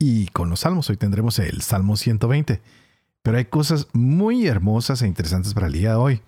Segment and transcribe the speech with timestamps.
[0.00, 0.90] y con los salmos.
[0.90, 2.60] Hoy tendremos el Salmo 120.
[3.22, 6.22] Pero hay cosas muy hermosas e interesantes para el día de hoy.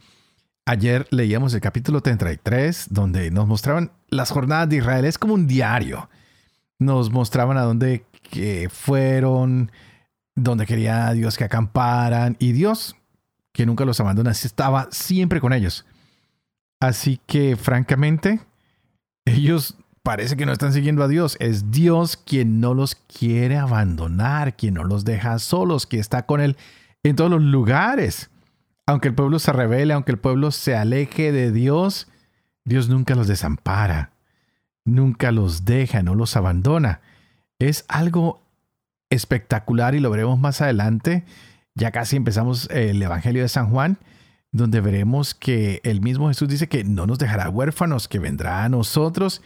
[0.66, 5.06] Ayer leíamos el capítulo 33, donde nos mostraban las jornadas de Israel.
[5.06, 6.10] Es como un diario.
[6.78, 9.72] Nos mostraban a dónde que fueron,
[10.36, 12.36] dónde quería Dios que acamparan.
[12.38, 12.94] Y Dios,
[13.52, 15.86] que nunca los abandona, estaba siempre con ellos.
[16.78, 18.40] Así que, francamente,
[19.24, 21.36] ellos parece que no están siguiendo a Dios.
[21.40, 26.40] Es Dios quien no los quiere abandonar, quien no los deja solos, que está con
[26.40, 26.56] Él
[27.02, 28.30] en todos los lugares.
[28.86, 32.08] Aunque el pueblo se revele, aunque el pueblo se aleje de Dios,
[32.64, 34.12] Dios nunca los desampara,
[34.84, 37.00] nunca los deja, no los abandona.
[37.58, 38.42] Es algo
[39.08, 41.24] espectacular y lo veremos más adelante.
[41.74, 43.98] Ya casi empezamos el Evangelio de San Juan
[44.52, 48.68] donde veremos que el mismo Jesús dice que no nos dejará huérfanos, que vendrá a
[48.68, 49.40] nosotros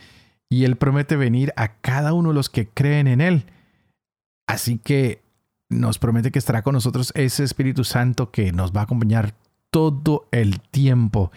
[0.48, 3.46] y Él promete venir a cada uno de los que creen en Él.
[4.46, 5.22] Así que
[5.68, 9.34] nos promete que estará con nosotros ese Espíritu Santo que nos va a acompañar
[9.70, 11.32] todo el tiempo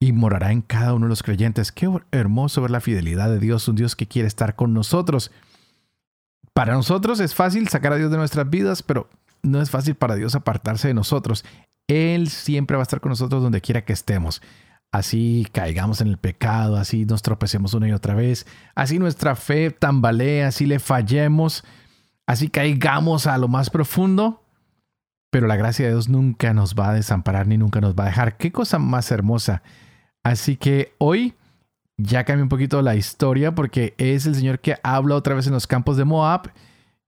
[0.00, 1.72] y morará en cada uno de los creyentes.
[1.72, 5.30] Qué hermoso ver la fidelidad de Dios, un Dios que quiere estar con nosotros.
[6.52, 9.08] Para nosotros es fácil sacar a Dios de nuestras vidas, pero
[9.42, 11.44] no es fácil para Dios apartarse de nosotros.
[11.88, 14.42] Él siempre va a estar con nosotros donde quiera que estemos.
[14.92, 19.70] Así caigamos en el pecado, así nos tropecemos una y otra vez, así nuestra fe
[19.70, 21.64] tambalee, así le fallemos,
[22.26, 24.42] así caigamos a lo más profundo.
[25.30, 28.06] Pero la gracia de Dios nunca nos va a desamparar ni nunca nos va a
[28.06, 28.36] dejar.
[28.36, 29.62] Qué cosa más hermosa.
[30.22, 31.34] Así que hoy
[31.98, 35.52] ya cambia un poquito la historia porque es el Señor que habla otra vez en
[35.52, 36.52] los campos de Moab.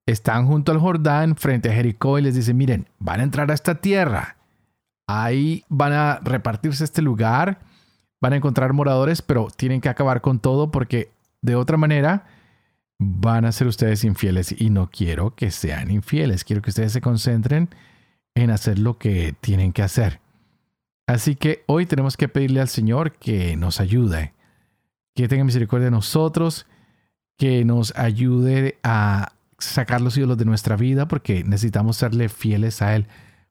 [0.04, 3.54] Están junto al Jordán frente a Jericó y les dice, miren, van a entrar a
[3.54, 4.38] esta tierra
[5.08, 7.60] Ahí van a repartirse este lugar,
[8.20, 11.10] van a encontrar moradores, pero tienen que acabar con todo porque
[11.42, 12.26] de otra manera
[12.98, 17.00] van a ser ustedes infieles y no quiero que sean infieles, quiero que ustedes se
[17.00, 17.68] concentren
[18.34, 20.20] en hacer lo que tienen que hacer.
[21.06, 24.34] Así que hoy tenemos que pedirle al Señor que nos ayude,
[25.14, 26.66] que tenga misericordia de nosotros,
[27.36, 32.94] que nos ayude a sacar los ídolos de nuestra vida porque necesitamos serle fieles a
[32.94, 33.06] Él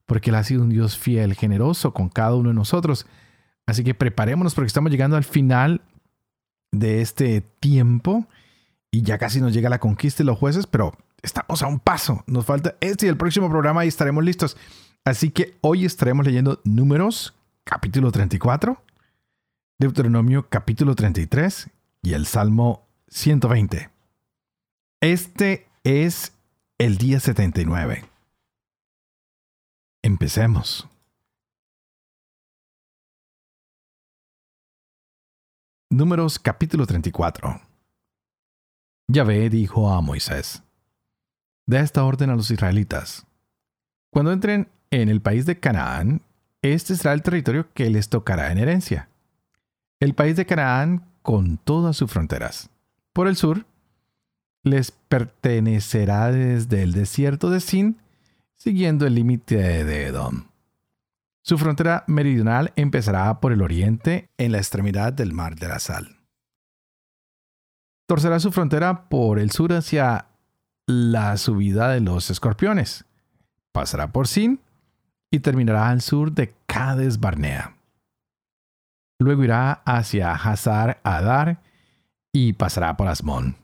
[0.07, 3.05] porque Él ha sido un Dios fiel, generoso con cada uno de nosotros.
[3.67, 5.81] Así que preparémonos porque estamos llegando al final
[6.72, 8.28] de este tiempo
[8.91, 12.23] y ya casi nos llega la conquista de los jueces, pero estamos a un paso.
[12.28, 14.57] Nos falta este y el próximo programa y estaremos listos.
[15.03, 17.35] Así que hoy estaremos leyendo Números,
[17.66, 18.81] capítulo 34,
[19.79, 21.69] Deuteronomio, capítulo 33
[22.03, 23.89] y el Salmo 120.
[25.01, 26.34] Este es
[26.78, 28.05] el día 79.
[30.03, 30.88] Empecemos.
[35.90, 37.62] Números capítulo 34.
[39.08, 40.62] Yahvé dijo a Moisés,
[41.66, 43.25] Da esta orden a los israelitas.
[44.12, 46.24] Cuando entren en el país de Canaán,
[46.62, 49.08] este será el territorio que les tocará en herencia.
[50.02, 52.70] El país de Canaán con todas sus fronteras.
[53.14, 53.66] Por el sur,
[54.64, 57.97] les pertenecerá desde el desierto de Sin
[58.58, 60.47] siguiendo el límite de Edom.
[61.47, 66.18] Su frontera meridional empezará por el oriente en la extremidad del mar de la sal.
[68.06, 70.28] Torcerá su frontera por el sur hacia
[70.88, 73.06] la subida de los escorpiones.
[73.72, 74.59] Pasará por Sin
[75.31, 77.78] y terminará al sur de Cades Barnea.
[79.18, 81.62] Luego irá hacia Hazar Adar
[82.34, 83.55] y pasará por Asmón.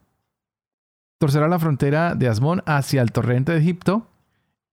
[1.19, 4.07] Torcerá la frontera de Asmón hacia el torrente de Egipto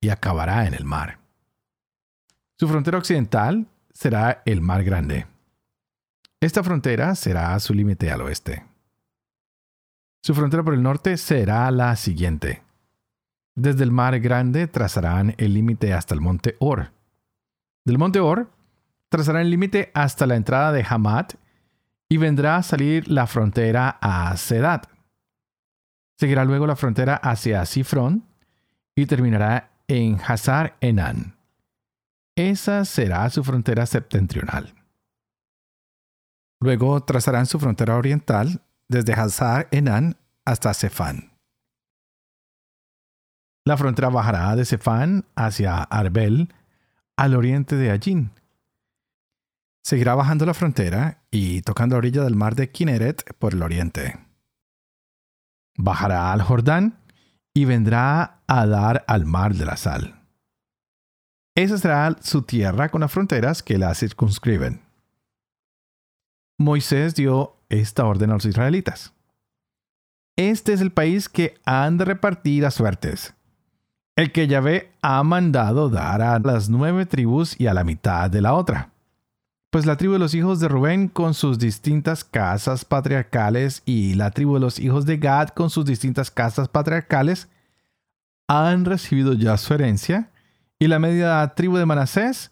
[0.01, 1.20] y acabará en el mar.
[2.61, 5.27] Su frontera occidental será el Mar Grande.
[6.43, 8.67] Esta frontera será su límite al oeste.
[10.23, 12.63] Su frontera por el norte será la siguiente.
[13.55, 16.93] Desde el Mar Grande trazarán el límite hasta el monte Or.
[17.87, 18.51] Del monte Or
[19.09, 21.37] trazarán el límite hasta la entrada de Hamat
[22.11, 24.87] y vendrá a salir la frontera a Sedat.
[26.19, 28.27] Seguirá luego la frontera hacia Sifrón
[28.95, 31.40] y terminará en Hazar Enan.
[32.49, 34.75] Esa será su frontera septentrional.
[36.63, 40.17] Luego trazarán su frontera oriental desde Hazar Enan
[40.47, 41.39] hasta Sefán.
[43.67, 46.55] La frontera bajará de Cefán hacia Arbel,
[47.17, 48.31] al oriente de Allín.
[49.85, 54.19] Seguirá bajando la frontera y tocando la orilla del mar de Kineret por el oriente.
[55.77, 57.01] Bajará al Jordán
[57.53, 60.20] y vendrá a dar al mar de la sal.
[61.55, 64.81] Esa será su tierra con las fronteras que la circunscriben.
[66.59, 69.13] Moisés dio esta orden a los israelitas.
[70.37, 73.35] Este es el país que han de repartir a suertes.
[74.17, 78.43] El que Yahvé ha mandado dar a las nueve tribus y a la mitad de
[78.43, 78.91] la otra.
[79.71, 84.31] Pues la tribu de los hijos de Rubén con sus distintas casas patriarcales y la
[84.31, 87.49] tribu de los hijos de Gad con sus distintas casas patriarcales
[88.49, 90.30] han recibido ya su herencia
[90.81, 92.51] y la media tribu de Manasés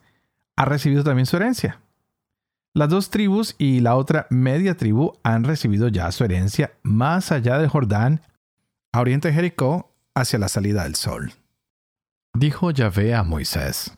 [0.54, 1.80] ha recibido también su herencia.
[2.74, 7.58] Las dos tribus y la otra media tribu han recibido ya su herencia más allá
[7.58, 8.20] del Jordán,
[8.92, 11.32] a oriente de Jericó, hacia la salida del sol.
[12.34, 13.96] Dijo Yahvé a Moisés,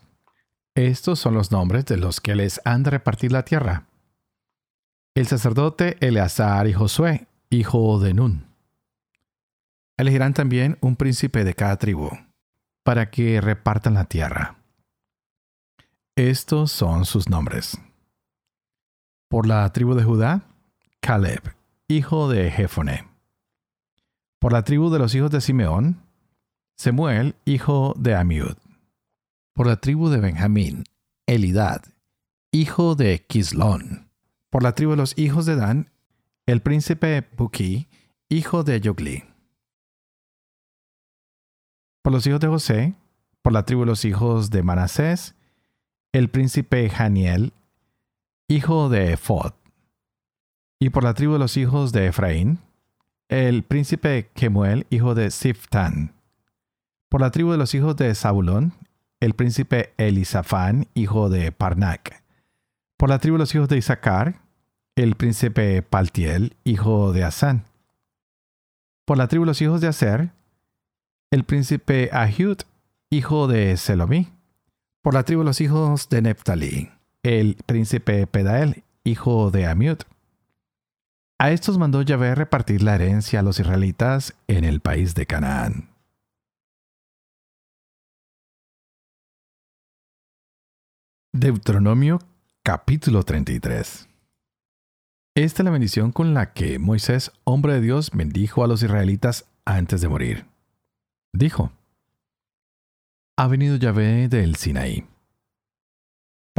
[0.76, 3.86] Estos son los nombres de los que les han de repartir la tierra.
[5.14, 8.46] El sacerdote Eleazar y Josué, hijo de Nun.
[9.96, 12.10] Elegirán también un príncipe de cada tribu,
[12.82, 14.56] para que repartan la tierra.
[16.16, 17.78] Estos son sus nombres.
[19.28, 20.42] Por la tribu de Judá,
[21.00, 21.54] Caleb,
[21.88, 23.08] hijo de Jefone.
[24.38, 26.02] Por la tribu de los hijos de Simeón,
[26.76, 28.56] Semuel, hijo de Amiud.
[29.54, 30.84] Por la tribu de Benjamín,
[31.26, 31.82] Elidad,
[32.52, 34.10] hijo de Kislón.
[34.50, 35.90] Por la tribu de los hijos de Dan,
[36.46, 37.88] el príncipe Buki,
[38.28, 39.29] hijo de Yogli.
[42.02, 42.94] Por los hijos de José,
[43.42, 45.34] por la tribu de los hijos de Manasés,
[46.12, 47.52] el príncipe Janiel,
[48.48, 49.52] hijo de Ephod.
[50.80, 52.58] Y por la tribu de los hijos de Efraín,
[53.28, 56.14] el príncipe Kemuel, hijo de Siftan.
[57.10, 58.72] Por la tribu de los hijos de Zabulón,
[59.20, 62.22] el príncipe Elisafán, hijo de Parnac.
[62.96, 64.40] Por la tribu de los hijos de Isaacar,
[64.96, 67.64] el príncipe Paltiel, hijo de Asán.
[69.04, 70.30] Por la tribu de los hijos de Aser,
[71.30, 72.58] el príncipe Ahiud,
[73.08, 74.28] hijo de Selomí.
[75.02, 76.90] Por la tribu de los hijos de Neptalí,
[77.22, 79.98] el príncipe Pedael, hijo de Amiud.
[81.38, 85.88] A estos mandó Yahvé repartir la herencia a los israelitas en el país de Canaán.
[91.32, 92.18] Deuteronomio
[92.62, 94.08] capítulo 33
[95.34, 99.46] Esta es la bendición con la que Moisés, hombre de Dios, bendijo a los israelitas
[99.64, 100.49] antes de morir.
[101.32, 101.72] Dijo,
[103.36, 105.06] Ha venido Yahvé del Sinaí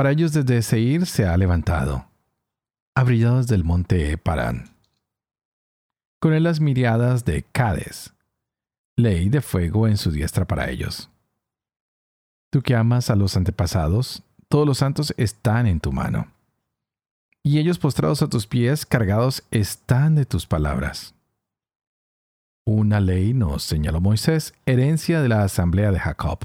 [0.01, 2.07] para ellos desde Seir se ha levantado,
[2.95, 4.69] ha brillado desde el monte Parán.
[6.19, 8.13] Con él las miriadas de Cades,
[8.97, 11.09] ley de fuego en su diestra para ellos.
[12.51, 16.31] Tú que amas a los antepasados, todos los santos están en tu mano.
[17.43, 21.13] Y ellos postrados a tus pies, cargados están de tus palabras.
[22.73, 26.39] Una ley nos señaló Moisés, herencia de la asamblea de Jacob.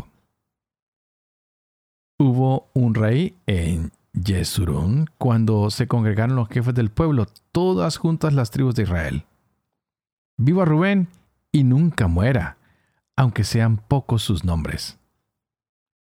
[2.19, 8.51] Hubo un rey en Yesurún cuando se congregaron los jefes del pueblo, todas juntas las
[8.51, 9.25] tribus de Israel.
[10.37, 11.07] Viva Rubén
[11.53, 12.59] y nunca muera,
[13.15, 14.99] aunque sean pocos sus nombres.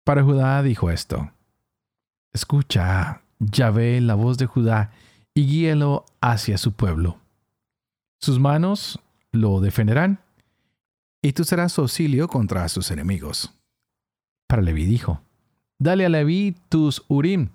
[0.05, 1.33] Para Judá dijo esto:
[2.33, 4.93] Escucha, Yahvé, la voz de Judá,
[5.35, 7.19] y guíelo hacia su pueblo.
[8.21, 9.01] Sus manos
[9.33, 10.21] lo defenderán,
[11.23, 13.55] y tú serás su auxilio contra sus enemigos.
[14.47, 15.23] Para Leví dijo:
[15.79, 17.49] Dale a Leví tus Urim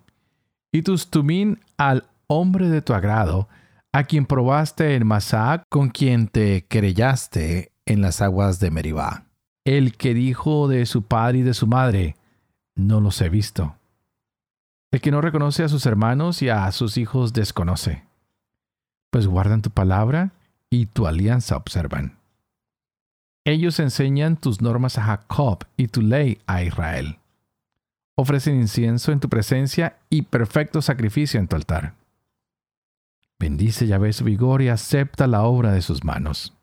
[0.72, 3.48] y tus Tumín al hombre de tu agrado,
[3.94, 9.26] a quien probaste en Masá, con quien te querellaste en las aguas de Meribá.
[9.66, 12.16] El que dijo de su padre y de su madre,
[12.76, 13.76] no los he visto.
[14.92, 18.06] El que no reconoce a sus hermanos y a sus hijos desconoce.
[19.10, 20.32] Pues guardan tu palabra
[20.70, 22.18] y tu alianza observan.
[23.46, 27.20] Ellos enseñan tus normas a Jacob y tu ley a Israel
[28.18, 31.94] ofrecen incienso en tu presencia y perfecto sacrificio en tu altar.
[33.40, 36.56] Bendice Yahvé su vigor y acepta la obra de sus manos.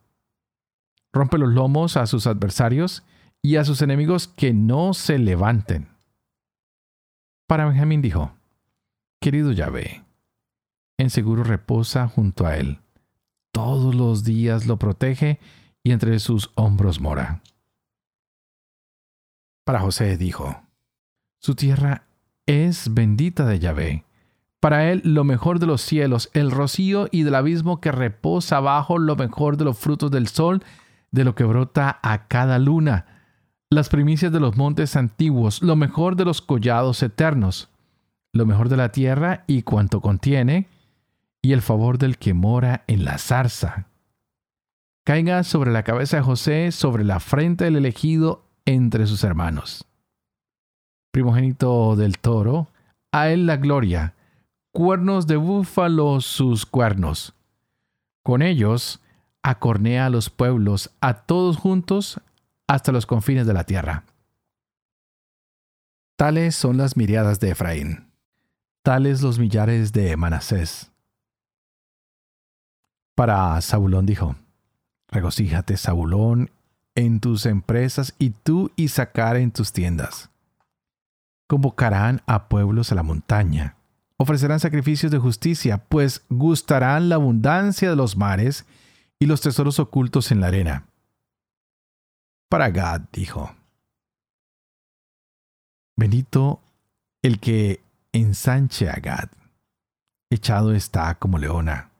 [1.13, 3.05] Rompe los lomos a sus adversarios
[3.41, 5.89] y a sus enemigos que no se levanten.
[7.47, 8.33] Para Benjamín dijo,
[9.21, 10.03] Querido Yahvé,
[10.99, 12.81] en seguro reposa junto a él.
[13.55, 15.39] Todos los días lo protege
[15.85, 17.41] y entre sus hombros mora.
[19.65, 20.61] Para José dijo,
[21.41, 22.09] su tierra
[22.47, 24.05] es bendita de Yahvé.
[24.59, 28.99] Para él lo mejor de los cielos, el rocío y del abismo que reposa abajo
[28.99, 30.65] lo mejor de los frutos del sol,
[31.13, 33.07] de lo que brota a cada luna,
[33.71, 37.69] las primicias de los montes antiguos, lo mejor de los collados eternos,
[38.33, 40.67] lo mejor de la tierra y cuanto contiene,
[41.45, 43.89] y el favor del que mora en la zarza.
[45.05, 49.85] Caiga sobre la cabeza de José, sobre la frente del elegido entre sus hermanos.
[51.11, 52.69] Primogénito del toro,
[53.13, 54.15] a él la gloria,
[54.73, 57.35] cuernos de búfalo sus cuernos.
[58.23, 59.03] Con ellos
[59.43, 62.23] acornea a los pueblos, a todos juntos,
[62.67, 64.05] hasta los confines de la tierra.
[66.17, 68.09] Tales son las miriadas de Efraín,
[68.83, 70.94] tales los millares de Manasés.
[73.15, 74.37] Para Zabulón dijo,
[75.09, 76.51] Regocíjate, Zabulón,
[76.95, 80.31] en tus empresas y tú y sacar en tus tiendas.
[81.47, 83.77] Convocarán a pueblos a la montaña,
[84.17, 88.67] ofrecerán sacrificios de justicia, pues gustarán la abundancia de los mares
[89.19, 90.87] y los tesoros ocultos en la arena.
[92.49, 93.55] Para Gad dijo,
[95.97, 96.61] Benito
[97.23, 99.31] el que ensanche a Gad,
[100.31, 101.91] echado está como leona,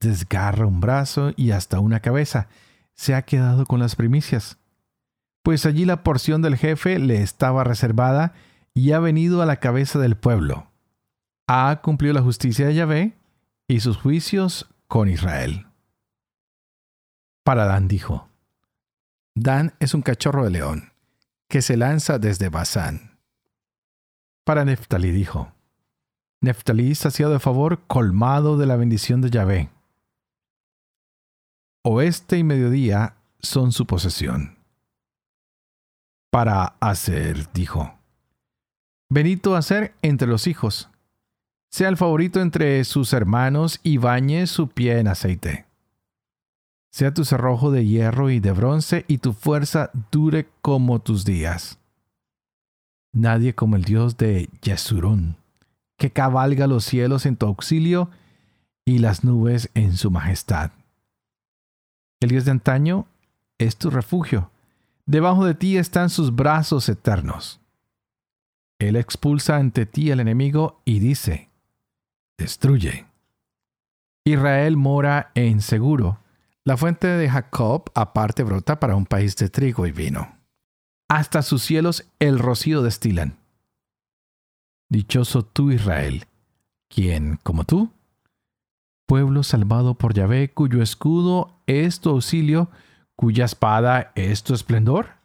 [0.00, 2.48] desgarra un brazo y hasta una cabeza,
[2.94, 4.58] se ha quedado con las primicias,
[5.42, 8.32] pues allí la porción del jefe le estaba reservada
[8.74, 10.66] y ha venido a la cabeza del pueblo.
[11.46, 13.16] Ha cumplido la justicia de Yahvé
[13.68, 15.66] y sus juicios con Israel.
[17.44, 18.28] Para Dan dijo,
[19.36, 20.92] Dan es un cachorro de león,
[21.48, 23.18] que se lanza desde Basán.
[24.44, 25.52] Para Neftalí dijo,
[26.40, 29.70] Neftalí saciado de favor, colmado de la bendición de Yahvé.
[31.88, 34.58] Oeste y mediodía son su posesión.
[36.30, 37.94] Para hacer, dijo,
[39.08, 40.90] Benito hacer entre los hijos,
[41.70, 45.66] sea el favorito entre sus hermanos y bañe su pie en aceite
[46.96, 51.78] sea tu cerrojo de hierro y de bronce, y tu fuerza dure como tus días.
[53.12, 55.36] Nadie como el Dios de Yesurún,
[55.98, 58.08] que cabalga los cielos en tu auxilio
[58.86, 60.70] y las nubes en su majestad.
[62.20, 63.06] El Dios de antaño
[63.58, 64.50] es tu refugio.
[65.06, 67.60] Debajo de ti están sus brazos eternos.
[68.78, 71.50] Él expulsa ante ti al enemigo y dice,
[72.36, 73.06] destruye.
[74.24, 76.18] Israel mora en seguro
[76.66, 80.36] la fuente de Jacob aparte brota para un país de trigo y vino.
[81.08, 83.38] Hasta sus cielos el rocío destilan.
[84.88, 86.24] Dichoso tú, Israel,
[86.88, 87.92] quien, como tú,
[89.06, 92.70] pueblo salvado por Yahvé, cuyo escudo es tu auxilio,
[93.14, 95.16] cuya espada es tu esplendor.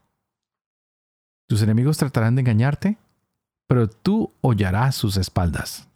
[1.50, 2.97] Tus enemigos tratarán de engañarte,
[3.67, 5.88] pero tú hollarás sus espaldas.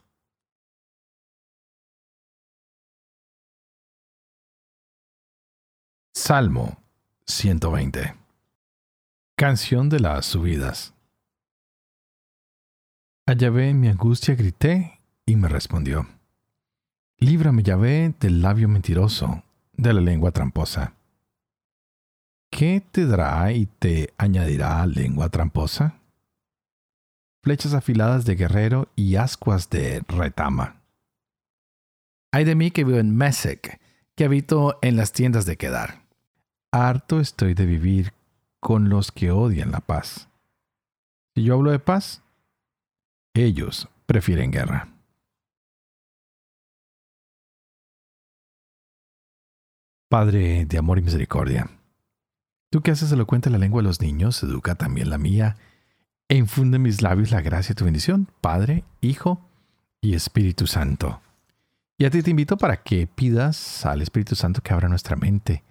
[6.13, 6.77] Salmo
[7.27, 8.15] 120
[9.37, 10.93] Canción de las subidas
[13.27, 16.14] A Yahvé en mi angustia grité y me respondió.
[17.19, 19.43] Líbrame, Yahvé, del labio mentiroso,
[19.73, 20.93] de la lengua tramposa.
[22.51, 25.99] ¿Qué te dará y te añadirá lengua tramposa?
[27.43, 30.81] Flechas afiladas de guerrero y ascuas de retama.
[32.31, 33.79] Hay de mí que vivo en Mesec,
[34.15, 36.05] que habito en las tiendas de Kedar
[36.75, 38.13] harto estoy de vivir
[38.59, 40.27] con los que odian la paz.
[41.33, 42.21] Si yo hablo de paz,
[43.33, 44.94] ellos prefieren guerra.
[50.15, 51.69] Padre de amor y misericordia,
[52.69, 55.57] tú que haces elocuente la lengua de los niños, educa también la mía,
[56.29, 59.41] e infunde en mis labios la gracia y tu bendición, Padre, Hijo
[59.99, 61.19] y Espíritu Santo.
[61.97, 65.65] Y a ti te invito para que pidas al Espíritu Santo que abra nuestra mente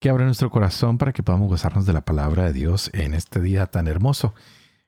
[0.00, 3.38] que abra nuestro corazón para que podamos gozarnos de la palabra de Dios en este
[3.38, 4.32] día tan hermoso.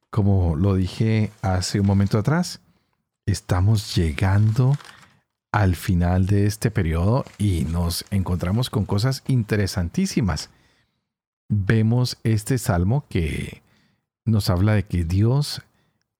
[0.08, 2.60] Como lo dije hace un momento atrás,
[3.26, 4.74] estamos llegando
[5.52, 10.50] al final de este periodo y nos encontramos con cosas interesantísimas.
[11.48, 13.62] Vemos este salmo que
[14.24, 15.62] nos habla de que Dios,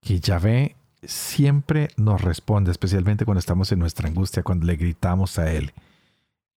[0.00, 5.52] que Yahvé, siempre nos responde, especialmente cuando estamos en nuestra angustia, cuando le gritamos a
[5.52, 5.72] Él.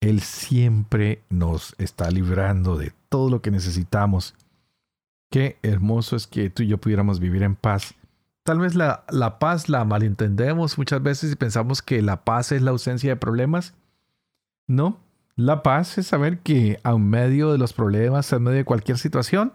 [0.02, 4.36] Él siempre nos está librando de todo lo que necesitamos.
[5.30, 7.94] Qué hermoso es que tú y yo pudiéramos vivir en paz.
[8.44, 12.62] Tal vez la, la paz la malentendemos muchas veces y pensamos que la paz es
[12.62, 13.74] la ausencia de problemas.
[14.68, 15.00] No,
[15.36, 19.54] la paz es saber que a medio de los problemas, en medio de cualquier situación,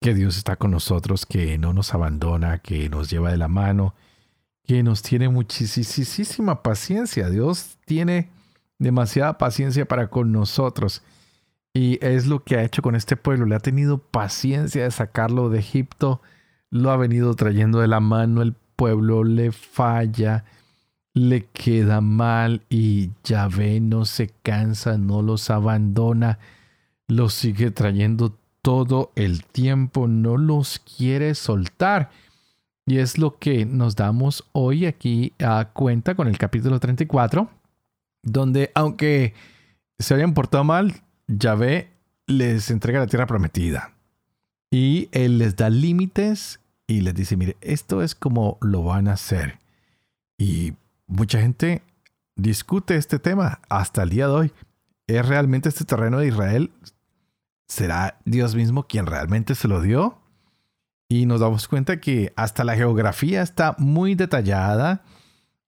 [0.00, 3.94] que Dios está con nosotros, que no nos abandona, que nos lleva de la mano,
[4.64, 7.30] que nos tiene muchísima paciencia.
[7.30, 8.30] Dios tiene
[8.78, 11.02] demasiada paciencia para con nosotros.
[11.72, 13.46] Y es lo que ha hecho con este pueblo.
[13.46, 16.20] Le ha tenido paciencia de sacarlo de Egipto.
[16.72, 18.40] Lo ha venido trayendo de la mano.
[18.40, 20.44] El pueblo le falla,
[21.12, 26.38] le queda mal y Yahvé no se cansa, no los abandona.
[27.08, 30.08] Los sigue trayendo todo el tiempo.
[30.08, 32.08] No los quiere soltar.
[32.86, 37.50] Y es lo que nos damos hoy aquí a cuenta con el capítulo 34,
[38.22, 39.34] donde aunque
[39.98, 41.90] se habían portado mal, Yahvé
[42.26, 43.92] les entrega la tierra prometida.
[44.70, 46.60] Y él les da límites
[46.92, 49.58] y les dice, mire, esto es como lo van a hacer.
[50.36, 50.74] Y
[51.06, 51.82] mucha gente
[52.36, 54.52] discute este tema hasta el día de hoy.
[55.06, 56.70] ¿Es realmente este terreno de Israel?
[57.66, 60.18] ¿Será Dios mismo quien realmente se lo dio?
[61.08, 65.02] Y nos damos cuenta que hasta la geografía está muy detallada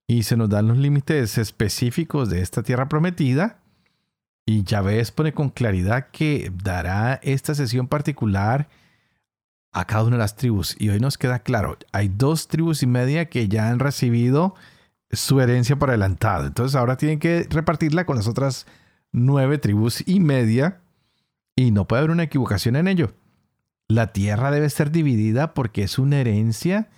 [0.06, 3.62] y se nos dan los límites específicos de esta tierra prometida.
[4.44, 8.68] Y Yahvé expone con claridad que dará esta sesión particular
[9.74, 10.76] a cada una de las tribus.
[10.78, 14.54] Y hoy nos queda claro, hay dos tribus y media que ya han recibido
[15.10, 16.46] su herencia por adelantado.
[16.46, 18.66] Entonces ahora tienen que repartirla con las otras
[19.12, 20.80] nueve tribus y media.
[21.56, 23.12] Y no puede haber una equivocación en ello.
[23.86, 26.88] La tierra debe ser dividida porque es una herencia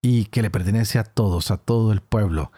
[0.00, 2.52] y que le pertenece a todos, a todo el pueblo.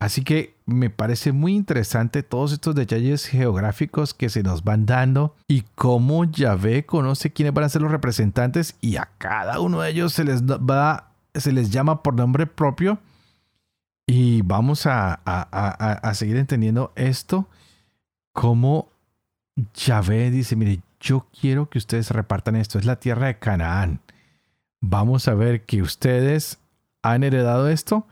[0.00, 5.34] Así que me parece muy interesante todos estos detalles geográficos que se nos van dando
[5.48, 9.90] y cómo Yahvé conoce quiénes van a ser los representantes y a cada uno de
[9.90, 13.00] ellos se les va, se les llama por nombre propio.
[14.06, 17.46] Y vamos a, a seguir entendiendo esto,
[18.32, 18.88] cómo
[19.74, 24.00] Yahvé dice, mire, yo quiero que ustedes repartan esto, es la tierra de Canaán.
[24.80, 26.58] Vamos a ver que ustedes
[27.02, 28.06] han heredado esto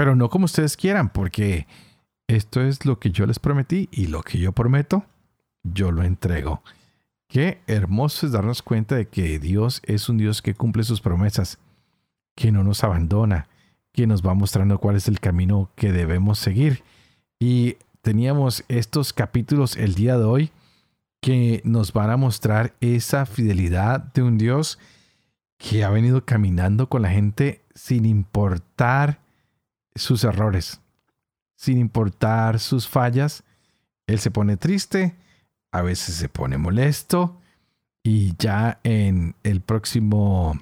[0.00, 1.66] pero no como ustedes quieran, porque
[2.26, 5.04] esto es lo que yo les prometí y lo que yo prometo,
[5.62, 6.62] yo lo entrego.
[7.28, 11.58] Qué hermoso es darnos cuenta de que Dios es un Dios que cumple sus promesas,
[12.34, 13.48] que no nos abandona,
[13.92, 16.82] que nos va mostrando cuál es el camino que debemos seguir.
[17.38, 20.50] Y teníamos estos capítulos el día de hoy
[21.20, 24.78] que nos van a mostrar esa fidelidad de un Dios
[25.58, 29.20] que ha venido caminando con la gente sin importar
[29.94, 30.80] sus errores,
[31.56, 33.44] sin importar sus fallas.
[34.06, 35.16] Él se pone triste,
[35.72, 37.40] a veces se pone molesto
[38.02, 40.58] y ya en el próximo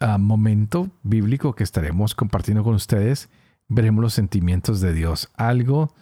[0.00, 3.28] ah, momento bíblico que estaremos compartiendo con ustedes,
[3.68, 5.94] veremos los sentimientos de Dios, algo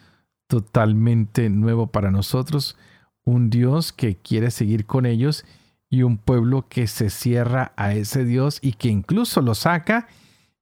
[0.46, 2.76] totalmente nuevo para nosotros,
[3.24, 5.44] un Dios que quiere seguir con ellos
[5.88, 10.08] y un pueblo que se cierra a ese Dios y que incluso lo saca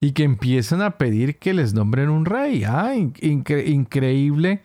[0.00, 2.64] y que empiezan a pedir que les nombren un rey.
[2.64, 4.62] Ah, increíble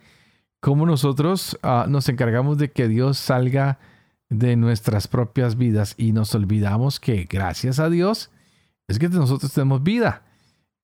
[0.60, 3.78] cómo nosotros ah, nos encargamos de que Dios salga
[4.30, 8.30] de nuestras propias vidas y nos olvidamos que gracias a Dios
[8.88, 10.22] es que nosotros tenemos vida.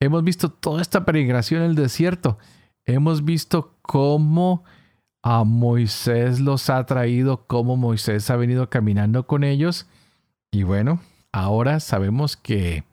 [0.00, 2.38] Hemos visto toda esta peregrinación en el desierto.
[2.86, 4.64] Hemos visto cómo
[5.22, 9.86] a Moisés los ha traído, cómo Moisés ha venido caminando con ellos.
[10.50, 11.00] Y bueno,
[11.32, 12.84] ahora sabemos que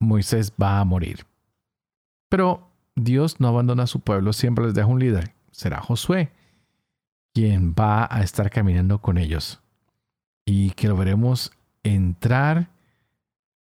[0.00, 1.26] Moisés va a morir.
[2.28, 5.32] Pero Dios no abandona a su pueblo, siempre les deja un líder.
[5.50, 6.30] Será Josué
[7.36, 9.60] quien va a estar caminando con ellos.
[10.46, 12.70] Y que lo veremos entrar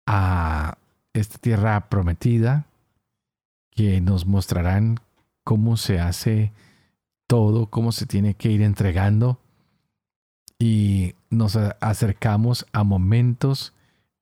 [0.06, 0.78] a
[1.12, 2.64] esta tierra prometida,
[3.70, 5.00] que nos mostrarán
[5.44, 6.52] cómo se hace
[7.26, 9.38] todo, cómo se tiene que ir entregando.
[10.58, 13.74] Y nos acercamos a momentos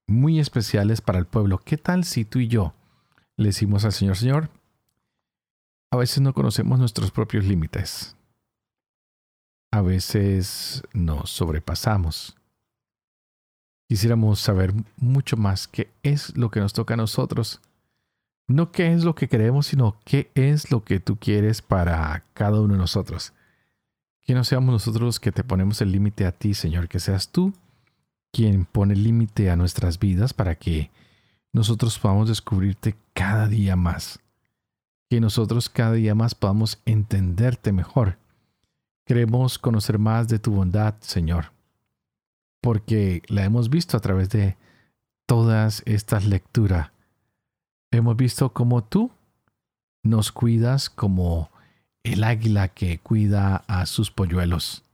[0.07, 1.59] muy especiales para el pueblo.
[1.65, 2.75] ¿Qué tal si tú y yo
[3.37, 4.49] le decimos al Señor, Señor,
[5.91, 8.17] a veces no conocemos nuestros propios límites.
[9.71, 12.37] A veces nos sobrepasamos.
[13.89, 17.61] Quisiéramos saber mucho más qué es lo que nos toca a nosotros.
[18.49, 22.61] No qué es lo que queremos, sino qué es lo que tú quieres para cada
[22.61, 23.33] uno de nosotros.
[24.23, 27.53] Que no seamos nosotros que te ponemos el límite a ti, Señor, que seas tú
[28.37, 30.91] quien pone límite a nuestras vidas para que
[31.55, 34.21] nosotros podamos descubrirte cada día más.
[35.09, 38.19] Que nosotros cada día más podamos entenderte mejor.
[39.07, 41.53] Queremos conocer más de tu bondad, Señor,
[42.61, 44.59] porque la hemos visto a través de
[45.25, 46.91] todas estas lecturas.
[47.91, 49.13] Hemos visto cómo tú
[50.03, 51.49] nos cuidas como
[52.03, 54.86] el águila que cuida a sus polluelos.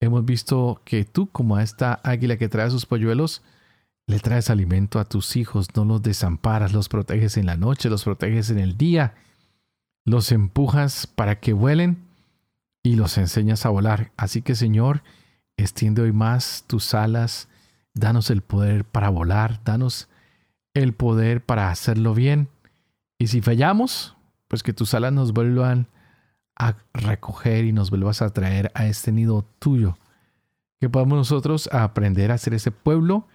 [0.00, 3.42] Hemos visto que tú, como a esta águila que trae sus polluelos,
[4.06, 8.04] le traes alimento a tus hijos, no los desamparas, los proteges en la noche, los
[8.04, 9.14] proteges en el día,
[10.04, 12.08] los empujas para que vuelen
[12.82, 14.10] y los enseñas a volar.
[14.16, 15.02] Así que Señor,
[15.56, 17.48] extiende hoy más tus alas,
[17.94, 20.08] danos el poder para volar, danos
[20.74, 22.48] el poder para hacerlo bien.
[23.18, 24.16] Y si fallamos,
[24.48, 25.88] pues que tus alas nos vuelvan
[26.60, 29.96] a recoger y nos vuelvas a traer a este nido tuyo.
[30.78, 33.26] Que podamos nosotros aprender a ser ese pueblo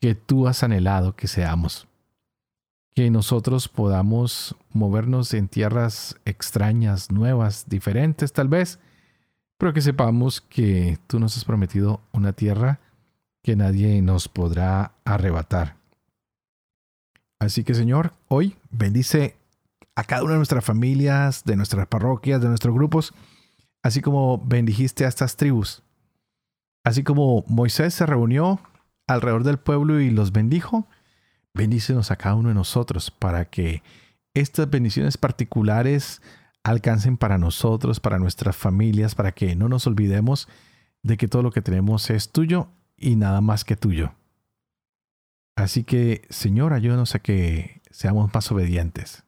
[0.00, 1.86] que tú has anhelado que seamos.
[2.94, 8.78] Que nosotros podamos movernos en tierras extrañas, nuevas, diferentes tal vez,
[9.58, 12.80] pero que sepamos que tú nos has prometido una tierra
[13.42, 15.76] que nadie nos podrá arrebatar.
[17.38, 19.36] Así que Señor, hoy bendice
[19.96, 23.14] a cada una de nuestras familias, de nuestras parroquias, de nuestros grupos,
[23.82, 25.82] así como bendijiste a estas tribus.
[26.84, 28.60] Así como Moisés se reunió
[29.08, 30.86] alrededor del pueblo y los bendijo,
[31.54, 33.82] bendícenos a cada uno de nosotros para que
[34.34, 36.20] estas bendiciones particulares
[36.62, 40.48] alcancen para nosotros, para nuestras familias, para que no nos olvidemos
[41.02, 44.12] de que todo lo que tenemos es tuyo y nada más que tuyo.
[45.56, 49.24] Así que, Señor, ayúdanos a que seamos más obedientes,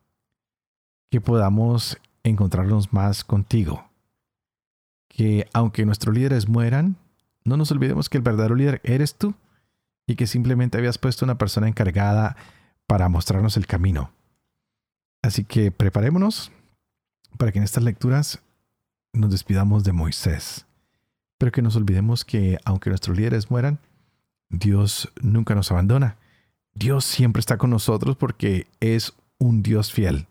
[1.10, 3.88] que podamos encontrarnos más contigo,
[5.08, 6.96] que aunque nuestros líderes mueran,
[7.44, 9.34] no nos olvidemos que el verdadero líder eres tú
[10.06, 12.36] y que simplemente habías puesto una persona encargada
[12.86, 14.10] para mostrarnos el camino.
[15.22, 16.52] Así que preparémonos
[17.36, 18.40] para que en estas lecturas
[19.12, 20.66] nos despidamos de Moisés,
[21.38, 23.78] pero que nos olvidemos que aunque nuestros líderes mueran,
[24.50, 26.16] Dios nunca nos abandona.
[26.74, 30.26] Dios siempre está con nosotros porque es un Dios fiel.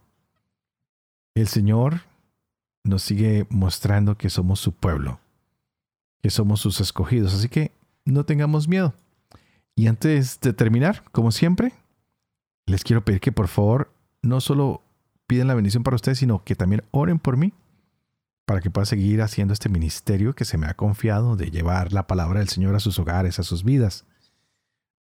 [1.38, 2.02] El Señor
[2.84, 5.19] nos sigue mostrando que somos su pueblo,
[6.23, 7.71] que somos sus escogidos, así que
[8.06, 8.95] no tengamos miedo.
[9.76, 11.73] Y antes de terminar, como siempre,
[12.65, 14.82] les quiero pedir que por favor no solo
[15.28, 17.54] piden la bendición para ustedes, sino que también oren por mí
[18.47, 22.08] para que pueda seguir haciendo este ministerio que se me ha confiado de llevar la
[22.08, 24.06] palabra del Señor a sus hogares, a sus vidas,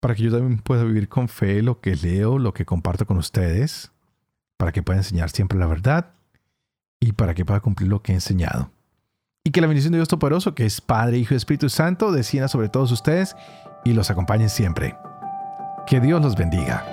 [0.01, 3.17] para que yo también pueda vivir con fe lo que leo, lo que comparto con
[3.17, 3.91] ustedes,
[4.59, 6.13] para que pueda enseñar siempre la verdad
[7.01, 8.71] y para que pueda cumplir lo que he enseñado.
[9.45, 12.49] Y que la bendición de Dios Todopoderoso, que es Padre, Hijo y Espíritu Santo, descienda
[12.49, 13.37] sobre todos ustedes
[13.85, 14.97] y los acompañe siempre.
[15.87, 16.85] Que Dios los bendiga.